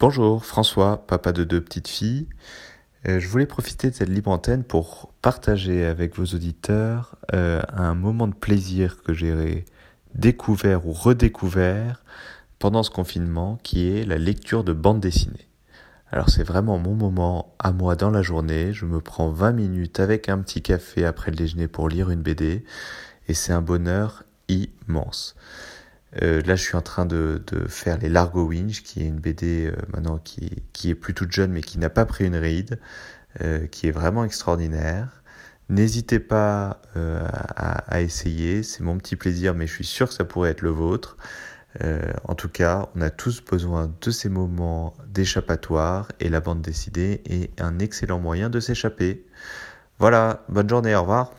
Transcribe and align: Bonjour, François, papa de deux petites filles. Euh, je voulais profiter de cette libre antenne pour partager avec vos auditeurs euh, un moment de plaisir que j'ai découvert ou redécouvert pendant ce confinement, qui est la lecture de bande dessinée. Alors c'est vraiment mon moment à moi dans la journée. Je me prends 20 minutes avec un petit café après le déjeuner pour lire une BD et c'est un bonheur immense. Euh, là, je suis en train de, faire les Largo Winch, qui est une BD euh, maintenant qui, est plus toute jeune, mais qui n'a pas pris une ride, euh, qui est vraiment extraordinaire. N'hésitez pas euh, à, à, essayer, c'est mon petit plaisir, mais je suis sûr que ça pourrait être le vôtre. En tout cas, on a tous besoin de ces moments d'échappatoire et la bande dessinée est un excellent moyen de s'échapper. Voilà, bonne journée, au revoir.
Bonjour, 0.00 0.46
François, 0.46 1.06
papa 1.06 1.30
de 1.30 1.44
deux 1.44 1.60
petites 1.60 1.86
filles. 1.86 2.26
Euh, 3.06 3.20
je 3.20 3.28
voulais 3.28 3.44
profiter 3.44 3.90
de 3.90 3.94
cette 3.94 4.08
libre 4.08 4.30
antenne 4.30 4.64
pour 4.64 5.12
partager 5.20 5.84
avec 5.84 6.16
vos 6.16 6.24
auditeurs 6.24 7.16
euh, 7.34 7.60
un 7.70 7.92
moment 7.92 8.26
de 8.26 8.32
plaisir 8.32 9.02
que 9.02 9.12
j'ai 9.12 9.66
découvert 10.14 10.86
ou 10.86 10.92
redécouvert 10.92 12.02
pendant 12.58 12.82
ce 12.82 12.88
confinement, 12.88 13.58
qui 13.62 13.90
est 13.90 14.06
la 14.06 14.16
lecture 14.16 14.64
de 14.64 14.72
bande 14.72 15.00
dessinée. 15.00 15.50
Alors 16.10 16.30
c'est 16.30 16.44
vraiment 16.44 16.78
mon 16.78 16.94
moment 16.94 17.54
à 17.58 17.70
moi 17.70 17.94
dans 17.94 18.10
la 18.10 18.22
journée. 18.22 18.72
Je 18.72 18.86
me 18.86 19.02
prends 19.02 19.28
20 19.28 19.52
minutes 19.52 20.00
avec 20.00 20.30
un 20.30 20.38
petit 20.38 20.62
café 20.62 21.04
après 21.04 21.30
le 21.30 21.36
déjeuner 21.36 21.68
pour 21.68 21.90
lire 21.90 22.08
une 22.08 22.22
BD 22.22 22.64
et 23.28 23.34
c'est 23.34 23.52
un 23.52 23.60
bonheur 23.60 24.24
immense. 24.48 25.36
Euh, 26.22 26.42
là, 26.42 26.56
je 26.56 26.62
suis 26.62 26.76
en 26.76 26.82
train 26.82 27.06
de, 27.06 27.42
faire 27.68 27.98
les 27.98 28.08
Largo 28.08 28.44
Winch, 28.46 28.82
qui 28.82 29.00
est 29.02 29.06
une 29.06 29.20
BD 29.20 29.66
euh, 29.66 29.76
maintenant 29.92 30.18
qui, 30.18 30.64
est 30.84 30.94
plus 30.94 31.14
toute 31.14 31.32
jeune, 31.32 31.52
mais 31.52 31.62
qui 31.62 31.78
n'a 31.78 31.90
pas 31.90 32.04
pris 32.04 32.26
une 32.26 32.36
ride, 32.36 32.80
euh, 33.42 33.66
qui 33.66 33.86
est 33.88 33.92
vraiment 33.92 34.24
extraordinaire. 34.24 35.22
N'hésitez 35.68 36.18
pas 36.18 36.82
euh, 36.96 37.24
à, 37.30 37.94
à, 37.94 38.00
essayer, 38.00 38.62
c'est 38.64 38.82
mon 38.82 38.98
petit 38.98 39.14
plaisir, 39.16 39.54
mais 39.54 39.66
je 39.68 39.74
suis 39.74 39.84
sûr 39.84 40.08
que 40.08 40.14
ça 40.14 40.24
pourrait 40.24 40.50
être 40.50 40.62
le 40.62 40.70
vôtre. 40.70 41.16
En 42.24 42.34
tout 42.34 42.48
cas, 42.48 42.88
on 42.96 43.00
a 43.00 43.10
tous 43.10 43.44
besoin 43.44 43.94
de 44.00 44.10
ces 44.10 44.28
moments 44.28 44.92
d'échappatoire 45.06 46.08
et 46.18 46.28
la 46.28 46.40
bande 46.40 46.62
dessinée 46.62 47.22
est 47.26 47.60
un 47.60 47.78
excellent 47.78 48.18
moyen 48.18 48.50
de 48.50 48.58
s'échapper. 48.58 49.24
Voilà, 50.00 50.44
bonne 50.48 50.68
journée, 50.68 50.96
au 50.96 51.02
revoir. 51.02 51.30